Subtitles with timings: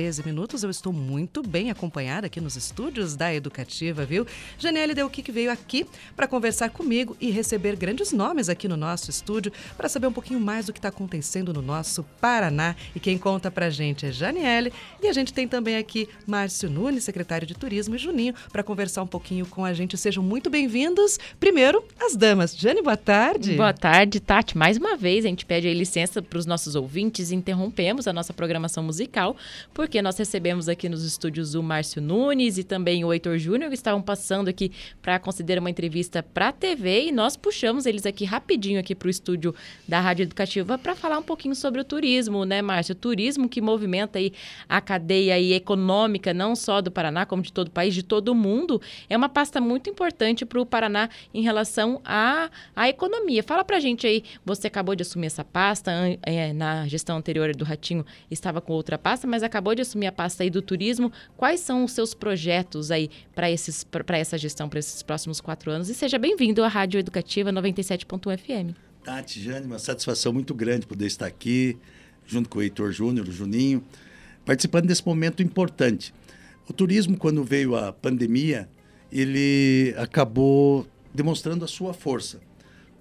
[0.00, 0.62] 13 minutos.
[0.62, 4.24] Eu estou muito bem acompanhada aqui nos estúdios da Educativa, viu?
[4.94, 9.52] Delqui que veio aqui para conversar comigo e receber grandes nomes aqui no nosso estúdio
[9.76, 12.76] para saber um pouquinho mais do que está acontecendo no nosso Paraná.
[12.94, 14.72] E quem conta para a gente é Janiele.
[15.02, 19.02] E a gente tem também aqui Márcio Nunes, secretário de Turismo, e Juninho, para conversar
[19.02, 19.96] um pouquinho com a gente.
[19.96, 21.18] Sejam muito bem-vindos.
[21.40, 22.56] Primeiro, as damas.
[22.56, 23.56] Jane, boa tarde.
[23.56, 24.56] Boa tarde, Tati.
[24.56, 28.84] Mais uma vez, a gente pede licença para os nossos ouvintes interrompemos a nossa programação
[28.84, 29.36] musical,
[29.74, 33.70] porque porque nós recebemos aqui nos estúdios o Márcio Nunes e também o Heitor Júnior,
[33.70, 34.70] que estavam passando aqui
[35.00, 39.06] para considerar uma entrevista para a TV e nós puxamos eles aqui rapidinho aqui para
[39.06, 39.54] o estúdio
[39.88, 42.92] da Rádio Educativa para falar um pouquinho sobre o turismo, né, Márcio?
[42.92, 44.30] O turismo que movimenta aí
[44.68, 48.28] a cadeia aí econômica, não só do Paraná, como de todo o país, de todo
[48.28, 53.42] o mundo, é uma pasta muito importante para o Paraná em relação à, à economia.
[53.42, 55.90] Fala para gente aí, você acabou de assumir essa pasta,
[56.24, 60.12] é, na gestão anterior do Ratinho estava com outra pasta, mas acabou de assumir a
[60.12, 65.02] pasta aí do turismo, quais são os seus projetos aí para essa gestão, para esses
[65.02, 65.88] próximos quatro anos?
[65.88, 68.76] E seja bem-vindo à Rádio Educativa 97.1 FM.
[69.04, 71.78] Tati, Jane, uma satisfação muito grande poder estar aqui,
[72.26, 73.82] junto com o Heitor Júnior, o Juninho,
[74.44, 76.12] participando desse momento importante.
[76.68, 78.68] O turismo, quando veio a pandemia,
[79.10, 82.40] ele acabou demonstrando a sua força.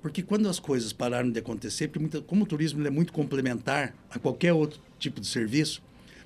[0.01, 1.91] Porque quando as coisas pararam de acontecer,
[2.25, 5.81] como o turismo é muito complementar a qualquer outro tipo de serviço,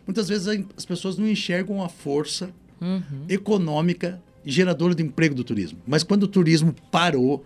[0.06, 3.26] muitas vezes as pessoas não enxergam a força uhum.
[3.30, 5.80] econômica geradora de emprego do turismo.
[5.86, 7.44] Mas quando o turismo parou,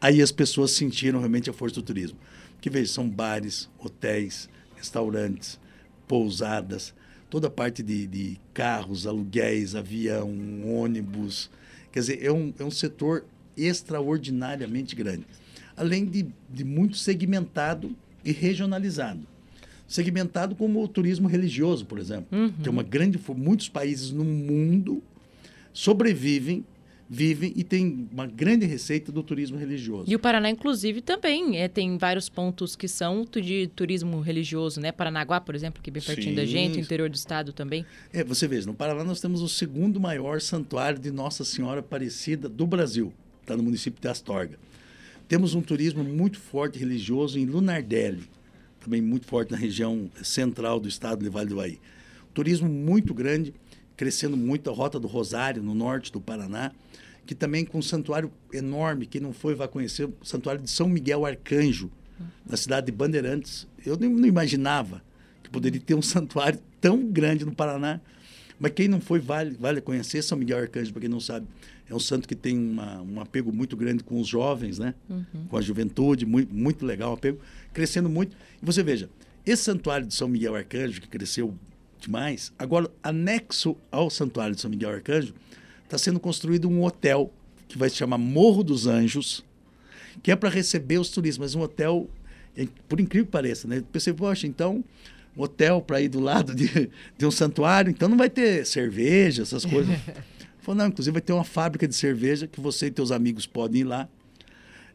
[0.00, 2.18] aí as pessoas sentiram realmente a força do turismo.
[2.60, 5.58] Que veja, são bares, hotéis, restaurantes,
[6.06, 6.94] pousadas,
[7.28, 10.30] toda a parte de, de carros, aluguéis, avião,
[10.64, 11.50] ônibus.
[11.90, 13.24] Quer dizer, é um, é um setor
[13.56, 15.26] extraordinariamente grande.
[15.76, 19.31] Além de, de muito segmentado e regionalizado
[19.86, 22.52] segmentado como o turismo religioso, por exemplo, uhum.
[22.52, 25.02] que é uma grande muitos países no mundo
[25.72, 26.64] sobrevivem
[27.14, 30.10] vivem e tem uma grande receita do turismo religioso.
[30.10, 34.90] E o Paraná, inclusive, também é, tem vários pontos que são de turismo religioso, né?
[34.90, 36.36] Paranaguá, por exemplo, que é bem pertinho Sim.
[36.36, 37.84] da gente, o interior do estado também.
[38.14, 42.48] É, você vê, no Paraná nós temos o segundo maior santuário de Nossa Senhora Aparecida
[42.48, 43.12] do Brasil,
[43.42, 44.58] está no município de Astorga.
[45.28, 48.22] Temos um turismo muito forte religioso em Lunardelli,
[48.82, 51.78] também muito forte na região central do estado de Vale do Bahia.
[52.34, 53.54] Turismo muito grande,
[53.96, 56.72] crescendo muito a Rota do Rosário, no norte do Paraná,
[57.24, 60.88] que também com um santuário enorme, quem não foi vai conhecer, o santuário de São
[60.88, 61.90] Miguel Arcanjo,
[62.48, 63.66] na cidade de Bandeirantes.
[63.84, 65.02] Eu não imaginava
[65.42, 68.00] que poderia ter um santuário tão grande no Paraná,
[68.62, 71.48] mas quem não foi vale, vale conhecer São Miguel Arcanjo, para quem não sabe.
[71.90, 74.94] É um santo que tem uma, um apego muito grande com os jovens, né?
[75.10, 75.46] Uhum.
[75.48, 77.40] com a juventude, muito, muito legal o apego,
[77.72, 78.36] crescendo muito.
[78.62, 79.10] E você veja,
[79.44, 81.52] esse santuário de São Miguel Arcanjo, que cresceu
[81.98, 85.34] demais, agora, anexo ao santuário de São Miguel Arcanjo,
[85.82, 87.32] está sendo construído um hotel
[87.66, 89.44] que vai se chamar Morro dos Anjos,
[90.22, 92.08] que é para receber os turistas, mas um hotel,
[92.88, 93.82] por incrível que pareça, né?
[93.90, 94.84] Pensei, poxa, então,
[95.36, 99.64] hotel para ir do lado de, de um santuário, então não vai ter cerveja, essas
[99.64, 99.96] coisas.
[100.60, 103.80] Falou, não, inclusive vai ter uma fábrica de cerveja que você e teus amigos podem
[103.80, 104.08] ir lá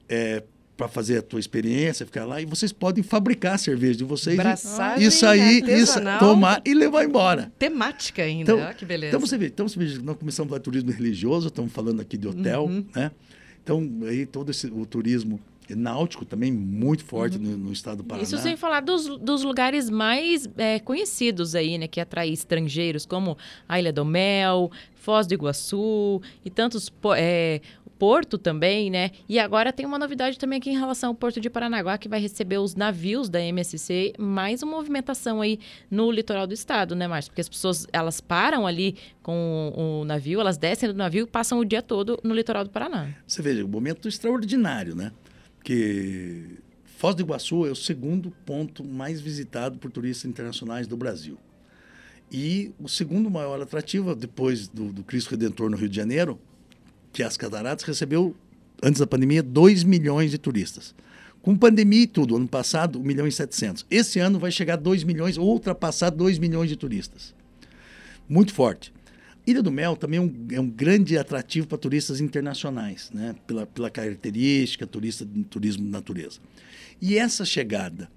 [0.07, 0.41] é,
[0.77, 4.37] para fazer a tua experiência, ficar lá, e vocês podem fabricar cerveja de vocês.
[4.37, 7.51] Braçagem, isso aí, isso, tomar e levar embora.
[7.57, 9.09] Temática ainda, então, que beleza.
[9.09, 11.99] Então você vê, então você vê, nós começamos a falar de turismo religioso, estamos falando
[11.99, 12.85] aqui de hotel, uhum.
[12.95, 13.11] né?
[13.61, 15.41] Então, aí todo esse, o turismo
[15.75, 17.43] náutico também muito forte uhum.
[17.43, 18.23] no, no, estado do Paraná.
[18.23, 21.87] Isso sem falar dos, dos lugares mais é, conhecidos aí, né?
[21.87, 27.61] Que atrai estrangeiros, como a Ilha do Mel, Foz do Iguaçu e tantos é,
[27.97, 29.11] Porto também, né?
[29.27, 32.19] E agora tem uma novidade também aqui em relação ao Porto de Paranaguá, que vai
[32.19, 37.31] receber os navios da MSC, mais uma movimentação aí no litoral do estado, né, Márcio?
[37.31, 41.59] Porque as pessoas, elas param ali com o navio, elas descem do navio e passam
[41.59, 43.09] o dia todo no litoral do Paraná.
[43.25, 45.11] Você veja, um momento extraordinário, né?
[45.67, 46.59] Que
[46.97, 51.37] Foz do Iguaçu é o segundo ponto mais visitado por turistas internacionais do Brasil.
[52.31, 56.39] E o segundo maior atrativo, depois do, do Cristo Redentor no Rio de Janeiro,
[57.11, 58.33] que é as Cataratas, recebeu,
[58.81, 60.95] antes da pandemia, 2 milhões de turistas.
[61.41, 63.85] Com pandemia e tudo, ano passado, 1 milhão e 700.
[63.91, 67.35] Esse ano vai chegar a 2 milhões, ultrapassar 2 milhões de turistas.
[68.29, 68.93] Muito forte.
[69.47, 73.33] Ilha do Mel também é um, é um grande atrativo para turistas internacionais, né?
[73.47, 76.39] pela, pela característica turista, turismo de natureza.
[77.01, 78.09] E essa chegada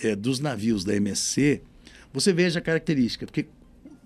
[0.00, 1.62] é, dos navios da MSC,
[2.12, 3.46] você veja a característica, porque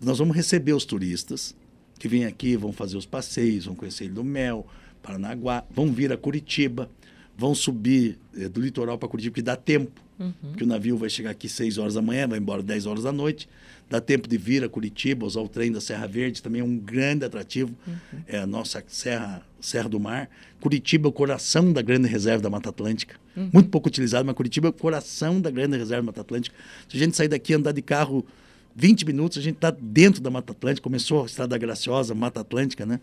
[0.02, 1.56] nós vamos receber os turistas
[1.98, 4.66] que vêm aqui, vão fazer os passeios, vão conhecer Ilha do Mel,
[5.02, 6.90] Paranaguá, vão vir a Curitiba,
[7.36, 10.00] vão subir é, do litoral para Curitiba, que dá tempo.
[10.18, 10.32] Uhum.
[10.42, 13.12] Porque o navio vai chegar aqui 6 horas da manhã, vai embora 10 horas da
[13.12, 13.48] noite.
[13.88, 16.76] Dá tempo de vir a Curitiba, usar o trem da Serra Verde, também é um
[16.76, 17.72] grande atrativo.
[17.86, 18.20] Uhum.
[18.26, 20.28] É a nossa Serra, Serra do Mar.
[20.60, 23.16] Curitiba é o coração da grande reserva da Mata Atlântica.
[23.36, 23.50] Uhum.
[23.52, 26.56] Muito pouco utilizado, mas Curitiba é o coração da grande reserva da Mata Atlântica.
[26.88, 28.26] Se a gente sair daqui e andar de carro
[28.74, 30.82] 20 minutos, a gente está dentro da Mata Atlântica.
[30.82, 33.00] Começou a Estrada Graciosa, Mata Atlântica, né?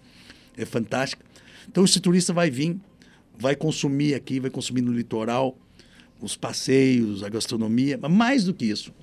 [0.57, 1.23] É fantástica.
[1.69, 2.77] Então, esse turista vai vir,
[3.37, 5.57] vai consumir aqui, vai consumir no litoral,
[6.21, 8.93] os passeios, a gastronomia, mas mais do que isso,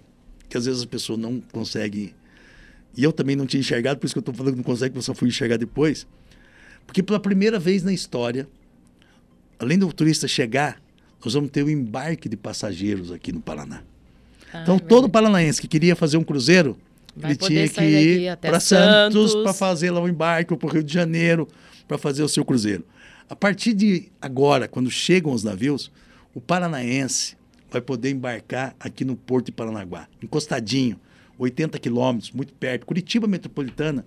[0.49, 2.15] que às vezes a pessoa não consegue.
[2.97, 4.97] E eu também não tinha enxergado, por isso que eu estou falando que não consegue,
[4.97, 6.06] eu só fui enxergar depois.
[6.87, 8.49] Porque pela primeira vez na história,
[9.59, 10.81] além do turista chegar,
[11.25, 13.82] nós vamos ter o um embarque de passageiros aqui no Paraná.
[14.53, 16.77] Ah, então, é todo paranaense que queria fazer um cruzeiro,
[17.15, 20.73] Vai ele tinha que ir para Santos para fazer lá o embarque, ou para o
[20.73, 21.47] Rio de Janeiro
[21.87, 22.85] para fazer o seu cruzeiro.
[23.31, 25.88] A partir de agora, quando chegam os navios,
[26.35, 27.37] o paranaense
[27.71, 30.99] vai poder embarcar aqui no Porto de Paranaguá, encostadinho,
[31.38, 32.85] 80 quilômetros, muito perto.
[32.85, 34.05] Curitiba metropolitana,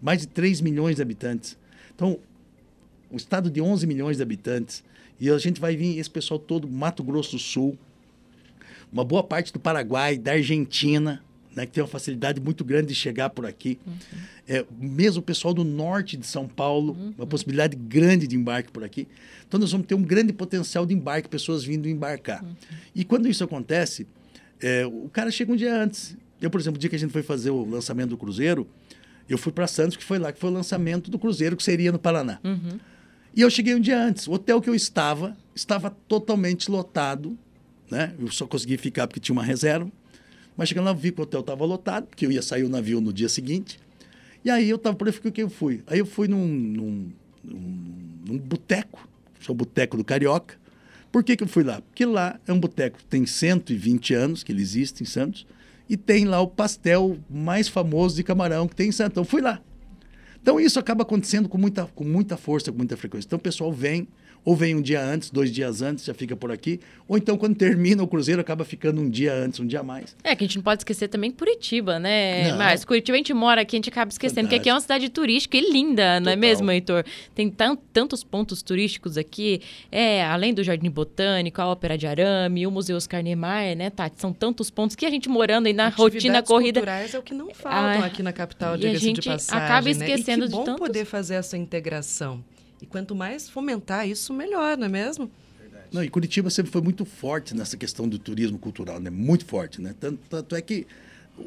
[0.00, 1.58] mais de 3 milhões de habitantes.
[1.94, 2.18] Então,
[3.10, 4.82] o estado de 11 milhões de habitantes,
[5.20, 7.76] e a gente vai vir esse pessoal todo, Mato Grosso do Sul,
[8.90, 11.22] uma boa parte do Paraguai, da Argentina,
[11.54, 13.78] né, que tem uma facilidade muito grande de chegar por aqui.
[13.86, 13.94] Uhum.
[14.46, 17.14] É, mesmo o pessoal do norte de São Paulo, uhum.
[17.16, 19.06] uma possibilidade grande de embarque por aqui.
[19.46, 22.42] Então, nós vamos ter um grande potencial de embarque, pessoas vindo embarcar.
[22.42, 22.54] Uhum.
[22.94, 24.06] E quando isso acontece,
[24.60, 26.16] é, o cara chega um dia antes.
[26.40, 28.66] Eu, por exemplo, o dia que a gente foi fazer o lançamento do Cruzeiro,
[29.28, 31.90] eu fui para Santos, que foi lá que foi o lançamento do Cruzeiro, que seria
[31.90, 32.38] no Paraná.
[33.34, 34.28] E eu cheguei um dia antes.
[34.28, 37.36] O hotel que eu estava estava totalmente lotado.
[37.90, 38.14] Né?
[38.18, 39.90] Eu só consegui ficar porque tinha uma reserva.
[40.56, 43.00] Mas chegando lá, vi que o hotel estava lotado, porque eu ia sair o navio
[43.00, 43.78] no dia seguinte.
[44.44, 45.82] E aí eu estava por aí, que eu fui.
[45.86, 47.12] Aí eu fui num, num,
[47.42, 47.94] num,
[48.26, 49.08] num boteco,
[49.48, 50.56] o Boteco do Carioca.
[51.10, 51.80] Por que, que eu fui lá?
[51.80, 55.46] Porque lá é um boteco que tem 120 anos, que ele existe em Santos,
[55.88, 59.12] e tem lá o pastel mais famoso de camarão que tem em Santos.
[59.12, 59.60] Então, fui lá.
[60.42, 63.26] Então, isso acaba acontecendo com muita, com muita força, com muita frequência.
[63.26, 64.08] Então, o pessoal vem,
[64.44, 67.56] ou vem um dia antes, dois dias antes, já fica por aqui, ou então quando
[67.56, 70.14] termina o cruzeiro acaba ficando um dia antes, um dia a mais.
[70.22, 72.50] É, que a gente não pode esquecer também Curitiba, né?
[72.50, 72.58] Não.
[72.58, 74.50] Mas Curitiba a gente mora aqui, a gente acaba esquecendo, Fantástico.
[74.50, 77.04] porque aqui é uma cidade turística e linda, não é mesmo, Heitor?
[77.34, 77.50] Tem
[77.92, 82.96] tantos pontos turísticos aqui, é, além do Jardim Botânico, a Ópera de Arame, o Museu
[82.96, 84.20] Oscar Niemeyer, né, Tati?
[84.20, 86.80] São tantos pontos que a gente morando aí na rotina corrida...
[86.80, 88.94] culturais é o que não faltam ah, aqui na capital, de passagem.
[88.94, 90.46] E a gente acaba esquecendo né?
[90.46, 90.86] e que bom de tantos...
[90.86, 92.42] poder fazer essa integração.
[92.84, 95.30] E quanto mais fomentar isso, melhor, não é mesmo?
[95.90, 99.08] Não, e Curitiba sempre foi muito forte nessa questão do turismo cultural, né?
[99.08, 99.94] Muito forte, né?
[99.98, 100.86] Tanto, tanto é que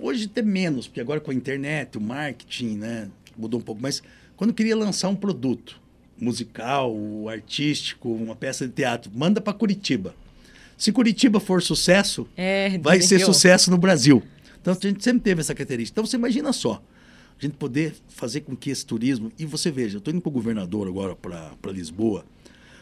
[0.01, 3.07] hoje tem menos, porque agora com a internet, o marketing, né?
[3.37, 3.79] Mudou um pouco.
[3.79, 4.01] Mas
[4.35, 5.79] quando queria lançar um produto
[6.19, 6.91] musical,
[7.29, 10.15] artístico, uma peça de teatro, manda para Curitiba.
[10.75, 14.23] Se Curitiba for sucesso, é, vai ser sucesso no Brasil.
[14.59, 15.93] Então a gente sempre teve essa característica.
[15.93, 16.81] Então você imagina só,
[17.39, 19.31] a gente poder fazer com que esse turismo.
[19.37, 22.25] E você veja, eu estou indo para o governador agora, para Lisboa.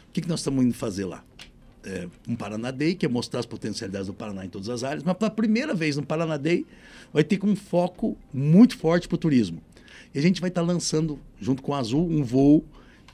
[0.09, 1.23] O que, que nós estamos indo fazer lá?
[1.83, 5.03] É, um Paraná Day, que é mostrar as potencialidades do Paraná em todas as áreas,
[5.03, 6.65] mas pela primeira vez no Paraná Day
[7.13, 9.61] vai ter um foco muito forte para o turismo.
[10.13, 12.65] E a gente vai estar tá lançando, junto com a Azul, um voo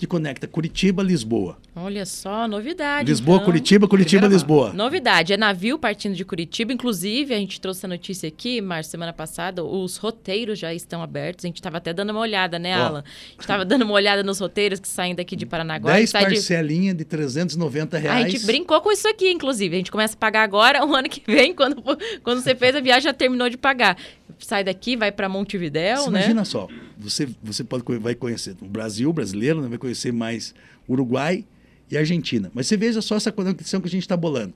[0.02, 1.60] que conecta Curitiba Lisboa.
[1.76, 3.08] Olha só, novidade.
[3.08, 3.46] Lisboa, então.
[3.46, 4.74] Curitiba, Curitiba, Lisboa.
[4.74, 6.74] Novidade, é navio partindo de Curitiba.
[6.74, 11.46] Inclusive, a gente trouxe a notícia aqui, Márcio, semana passada, os roteiros já estão abertos.
[11.46, 13.04] A gente estava até dando uma olhada, né, Alan?
[13.06, 15.94] A gente estava dando uma olhada nos roteiros que saem daqui de Paranaguá.
[15.94, 17.04] 10 parcelinha de...
[17.04, 18.26] de 390 reais.
[18.26, 19.76] A gente brincou com isso aqui, inclusive.
[19.76, 21.80] A gente começa a pagar agora, o ano que vem, quando,
[22.24, 23.96] quando você fez a viagem, já terminou de pagar.
[24.40, 26.20] Sai daqui, vai para Montevidéu, você né?
[26.22, 26.68] Imagina só,
[27.02, 29.68] você, você pode, vai conhecer o Brasil, brasileiro, né?
[29.68, 30.54] vai conhecer mais
[30.88, 31.46] Uruguai
[31.90, 32.52] e Argentina.
[32.54, 34.54] Mas você veja só essa conexão que a gente está bolando.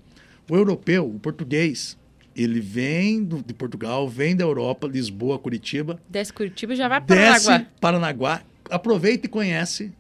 [0.50, 1.98] O europeu, o português,
[2.36, 6.00] ele vem do, de Portugal, vem da Europa, Lisboa, Curitiba.
[6.08, 7.66] Desce Curitiba e já vai para Paranaguá.
[7.82, 9.92] Paranaguá, aproveita e conhece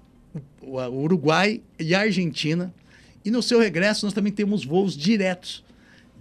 [0.61, 2.73] o, o Uruguai e a Argentina.
[3.23, 5.63] E no seu regresso, nós também temos voos diretos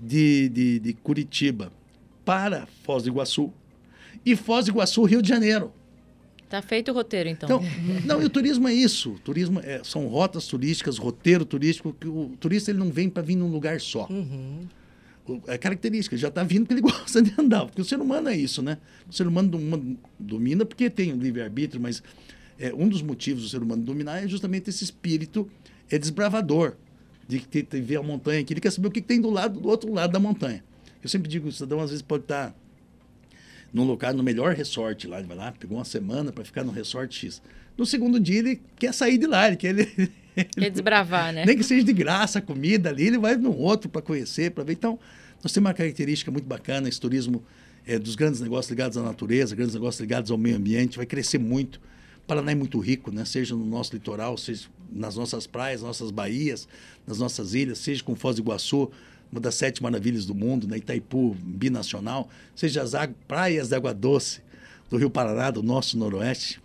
[0.01, 1.71] de, de, de Curitiba
[2.25, 3.53] para Foz do Iguaçu
[4.25, 5.73] e Foz do Iguaçu, Rio de Janeiro.
[6.49, 7.63] Tá feito o roteiro, então.
[7.63, 9.13] então não, e o turismo é isso.
[9.13, 11.93] O turismo é, são rotas turísticas, roteiro turístico.
[11.93, 14.07] Que o turista ele não vem para vir num lugar só.
[14.09, 14.67] Uhum.
[15.47, 17.67] É característica, ele já está vindo porque ele gosta de andar.
[17.67, 18.79] Porque o ser humano é isso, né?
[19.09, 22.03] O ser humano domina porque tem o livre-arbítrio, mas
[22.59, 25.49] é, um dos motivos do ser humano dominar é justamente esse espírito
[25.91, 26.77] é desbravador.
[27.27, 29.31] De, de, de ver a montanha aqui, ele quer saber o que, que tem do
[29.31, 30.63] lado do outro lado da montanha.
[31.03, 32.55] Eu sempre digo, o cidadão às vezes pode estar tá
[33.75, 35.19] num lugar, no melhor resort lá.
[35.19, 37.43] Ele vai lá, pegou uma semana para ficar no resort X.
[37.77, 40.13] No segundo dia, ele quer sair de lá, ele quer, ele,
[40.57, 41.45] Quer desbravar, né?
[41.45, 44.65] Nem que seja de graça a comida ali, ele vai num outro para conhecer, para
[44.65, 44.73] ver.
[44.73, 44.99] Então,
[45.43, 47.43] nós temos uma característica muito bacana, esse turismo
[47.87, 51.39] é, dos grandes negócios ligados à natureza, grandes negócios ligados ao meio ambiente, vai crescer
[51.39, 51.77] muito.
[52.19, 53.25] O Paraná é muito rico, né?
[53.25, 56.67] seja no nosso litoral, seja nas nossas praias, nossas baías,
[57.07, 58.91] nas nossas ilhas, seja com Foz do Iguaçu,
[59.31, 60.77] uma das sete maravilhas do mundo, né?
[60.77, 62.93] Itaipu, binacional, seja as
[63.27, 64.41] praias de água doce
[64.91, 66.63] do Rio Paraná, do nosso noroeste.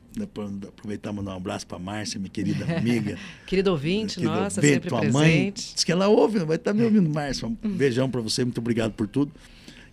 [0.68, 3.18] Aproveitar e mandar um abraço para a Márcia, minha querida amiga.
[3.46, 5.14] querido ouvinte, nossa, ouvinte, sempre tua presente.
[5.14, 5.54] mãe.
[5.54, 7.48] Diz que ela ouve, vai estar me ouvindo, Márcia.
[7.48, 9.32] Um beijão para você, muito obrigado por tudo.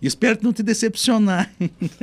[0.01, 1.51] Espero não te decepcionar.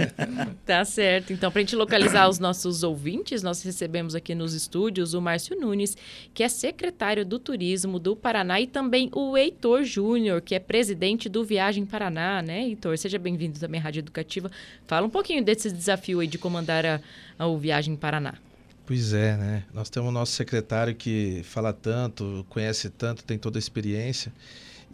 [0.66, 1.32] tá certo.
[1.32, 5.58] Então, para a gente localizar os nossos ouvintes, nós recebemos aqui nos estúdios o Márcio
[5.58, 5.96] Nunes,
[6.32, 11.28] que é secretário do Turismo do Paraná, e também o Heitor Júnior, que é presidente
[11.28, 12.98] do Viagem Paraná, né, Heitor?
[12.98, 14.50] Seja bem-vindo também à Rádio Educativa.
[14.86, 17.00] Fala um pouquinho desse desafio aí de comandar a,
[17.38, 18.34] a o Viagem Paraná.
[18.86, 19.64] Pois é, né?
[19.72, 24.30] Nós temos o nosso secretário que fala tanto, conhece tanto, tem toda a experiência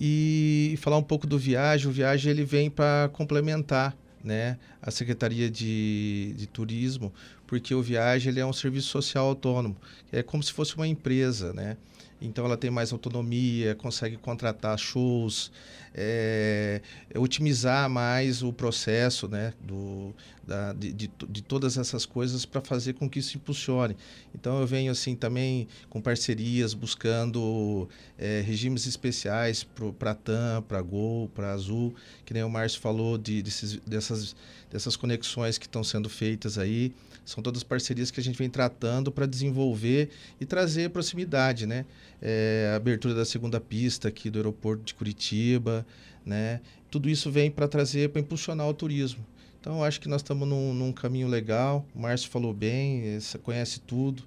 [0.00, 1.88] e falar um pouco do Viagem.
[1.88, 7.12] O Viagem ele vem para complementar né, a Secretaria de, de Turismo,
[7.50, 9.76] porque o Viagem ele é um serviço social autônomo,
[10.12, 11.76] é como se fosse uma empresa, né?
[12.23, 15.50] Então ela tem mais autonomia, consegue contratar shows,
[15.92, 16.80] é,
[17.16, 20.14] otimizar mais o processo né, do,
[20.47, 23.97] da, de, de, de todas essas coisas para fazer com que isso impulsione.
[24.33, 29.66] Então eu venho assim também com parcerias, buscando é, regimes especiais
[29.99, 33.76] para a TAM, para a Gol, para Azul, que nem o Márcio falou de, desses,
[33.78, 34.37] dessas,
[34.71, 36.92] dessas conexões que estão sendo feitas aí.
[37.30, 40.10] São todas parcerias que a gente vem tratando para desenvolver
[40.40, 41.87] e trazer proximidade, né?
[42.20, 45.87] É, a abertura da segunda pista aqui do aeroporto de Curitiba,
[46.26, 46.60] né?
[46.90, 49.25] Tudo isso vem para trazer, para impulsionar o turismo.
[49.60, 51.87] Então, acho que nós estamos num, num, caminho legal.
[51.94, 54.25] O Márcio falou bem, conhece tudo.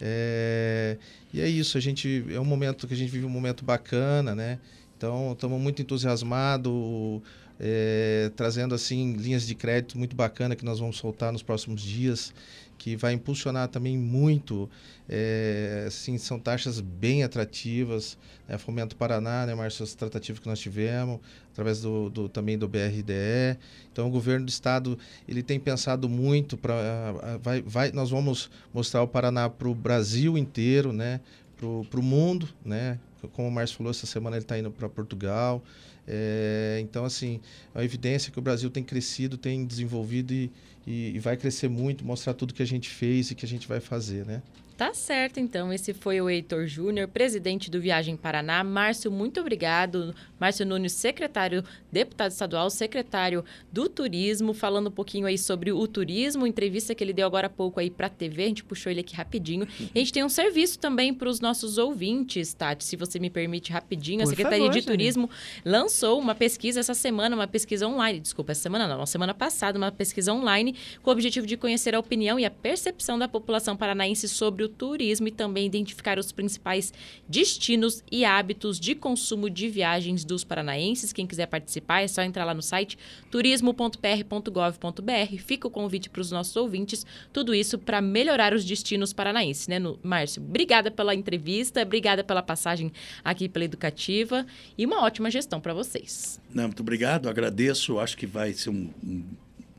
[0.00, 0.98] É,
[1.32, 4.36] e é isso, a gente é um momento que a gente vive um momento bacana,
[4.36, 4.60] né?
[4.96, 7.22] Então, estamos muito entusiasmados
[7.58, 12.32] é, trazendo assim linhas de crédito muito bacana que nós vamos soltar nos próximos dias,
[12.78, 14.68] que vai impulsionar também muito.
[15.08, 18.18] É, assim, são taxas bem atrativas.
[18.46, 18.58] Né?
[18.58, 21.20] Fomento Paraná, né, Márcio, as tratativas que nós tivemos,
[21.52, 23.58] através do, do, também do BRDE.
[23.90, 29.02] Então, o governo do estado ele tem pensado muito para vai, vai, nós vamos mostrar
[29.02, 31.20] o Paraná para o Brasil inteiro, né,
[31.56, 32.98] para o mundo, né.
[33.32, 35.62] Como o Márcio falou, essa semana ele está indo para Portugal.
[36.06, 37.40] É, então, assim,
[37.74, 40.50] a evidência que o Brasil tem crescido, tem desenvolvido e,
[40.86, 43.66] e, e vai crescer muito, mostrar tudo que a gente fez e que a gente
[43.66, 44.42] vai fazer, né?
[44.76, 45.72] Tá certo, então.
[45.72, 48.62] Esse foi o Heitor Júnior, presidente do Viagem Paraná.
[48.62, 50.14] Márcio, muito obrigado.
[50.38, 53.42] Márcio Nunes, secretário, deputado estadual, secretário
[53.72, 57.50] do Turismo, falando um pouquinho aí sobre o turismo, entrevista que ele deu agora há
[57.50, 58.44] pouco aí para a TV.
[58.44, 59.66] A gente puxou ele aqui rapidinho.
[59.96, 63.72] A gente tem um serviço também para os nossos ouvintes, Tati, se você me permite
[63.72, 64.18] rapidinho.
[64.18, 65.30] Por a Secretaria favor, de Turismo
[65.64, 68.20] lançou uma pesquisa essa semana, uma pesquisa online.
[68.20, 71.94] Desculpa, essa semana não, uma semana passada, uma pesquisa online com o objetivo de conhecer
[71.94, 76.18] a opinião e a percepção da população paranaense sobre o o turismo e também identificar
[76.18, 76.92] os principais
[77.28, 81.12] destinos e hábitos de consumo de viagens dos paranaenses.
[81.12, 82.98] Quem quiser participar é só entrar lá no site
[83.30, 85.36] turismo.pr.gov.br.
[85.38, 87.06] Fica o convite para os nossos ouvintes.
[87.32, 90.42] Tudo isso para melhorar os destinos paranaenses, né, no, Márcio?
[90.42, 92.92] Obrigada pela entrevista, obrigada pela passagem
[93.24, 94.46] aqui pela Educativa
[94.76, 96.40] e uma ótima gestão para vocês.
[96.52, 97.98] Não, muito obrigado, agradeço.
[97.98, 99.24] Acho que vai ser um, um,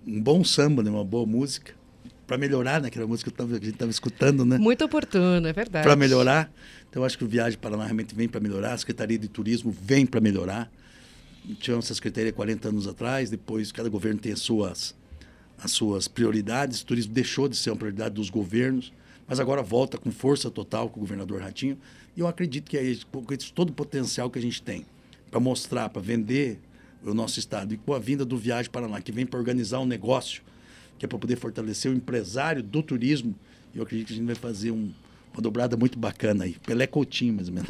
[0.05, 0.89] um bom samba, né?
[0.89, 1.76] uma boa música
[2.27, 2.89] para melhorar, né?
[2.89, 4.57] Aquela música que a gente estava escutando, né?
[4.57, 5.87] Muito oportuno, é verdade.
[5.87, 6.51] Para melhorar.
[6.89, 10.05] Então, acho que o Viagem Paraná realmente vem para melhorar, a Secretaria de Turismo vem
[10.05, 10.69] para melhorar.
[11.59, 14.93] Tivemos essa secretaria 40 anos atrás, depois cada governo tem as suas,
[15.57, 16.81] as suas prioridades.
[16.81, 18.91] O turismo deixou de ser uma prioridade dos governos,
[19.25, 21.77] mas agora volta com força total com o governador Ratinho.
[22.17, 23.07] E eu acredito que é isso,
[23.55, 24.85] todo o potencial que a gente tem
[25.31, 26.59] para mostrar, para vender
[27.01, 27.73] o nosso estado.
[27.73, 30.41] E com a vinda do Viagem Paraná, que vem para organizar um negócio
[30.97, 33.35] que é para poder fortalecer o empresário do turismo.
[33.73, 34.91] E eu acredito que a gente vai fazer um,
[35.37, 36.55] uma dobrada muito bacana aí.
[36.65, 37.69] Pelé Coutinho, mais ou menos.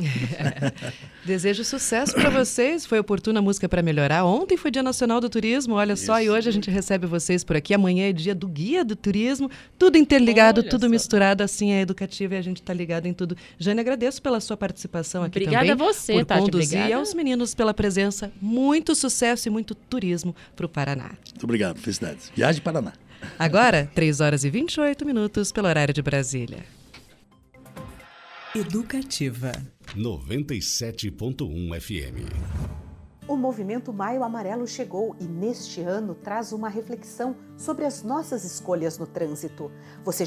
[1.25, 2.85] Desejo sucesso para vocês.
[2.85, 4.23] Foi oportuna a música para melhorar.
[4.25, 6.05] Ontem foi Dia Nacional do Turismo, olha Isso.
[6.05, 7.73] só, e hoje a gente recebe vocês por aqui.
[7.73, 9.51] Amanhã é dia do Guia do Turismo.
[9.77, 10.89] Tudo interligado, olha tudo só.
[10.89, 13.35] misturado, assim é educativa e a gente está ligado em tudo.
[13.59, 15.73] Jane, agradeço pela sua participação aqui Obrigada também.
[15.73, 16.41] Obrigada a você, por Tati.
[16.41, 16.99] conduzir Obrigada.
[17.01, 18.31] aos meninos pela presença.
[18.41, 21.11] Muito sucesso e muito turismo para o Paraná.
[21.31, 22.31] Muito obrigado, felicidades.
[22.33, 22.93] Viagem Paraná.
[23.37, 26.63] Agora, 3 horas e 28 minutos pelo horário de Brasília.
[28.55, 29.51] Educativa
[29.95, 32.77] 97.1 FM.
[33.27, 38.97] O movimento Maio Amarelo chegou e neste ano traz uma reflexão sobre as nossas escolhas
[38.97, 39.69] no trânsito.
[40.05, 40.25] Você